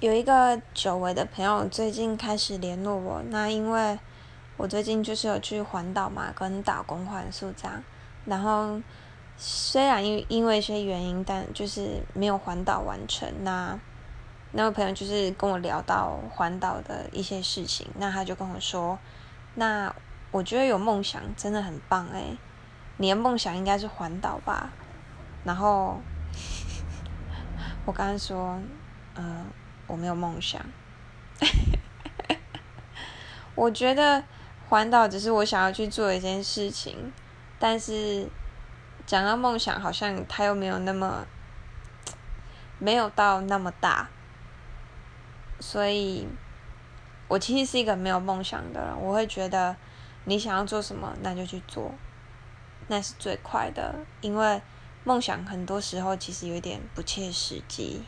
[0.00, 3.98] 有一个久违的朋友最近开始联络我，那因为
[4.56, 7.82] 我最近就是有去环岛嘛，跟打工换宿这样，
[8.24, 8.80] 然后
[9.36, 13.28] 虽然因因为一些原因，但就是没有环岛完成。
[13.42, 13.76] 那
[14.52, 18.96] 那位朋友就是跟我聊到环岛的一些事情，那他就跟我说，
[19.56, 19.92] 那
[20.30, 22.38] 我觉得有梦想真的很棒诶，
[22.98, 24.70] 你的梦想应该是环岛吧？
[25.42, 25.98] 然后
[27.84, 28.62] 我刚刚说，
[29.16, 29.44] 嗯。
[29.88, 30.64] 我没有梦想，
[33.56, 34.22] 我觉得
[34.68, 37.10] 环岛只是我想要去做一件事情，
[37.58, 38.28] 但是
[39.06, 41.26] 讲到梦想，好像它又没有那么
[42.78, 44.08] 没有到那么大，
[45.58, 46.28] 所以
[47.26, 49.00] 我其实是一个没有梦想的人。
[49.00, 49.74] 我会觉得
[50.24, 51.94] 你想要做什么，那就去做，
[52.88, 54.60] 那是最快的，因为
[55.04, 58.02] 梦想很多时候其实有点不切实际。